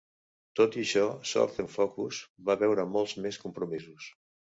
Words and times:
Tot 0.59 0.77
i 0.77 0.79
això, 0.83 1.03
Southern 1.31 1.69
Focus 1.73 2.21
va 2.47 2.55
veure 2.65 2.87
molts 2.95 3.15
més 3.27 3.39
compromisos. 3.45 4.09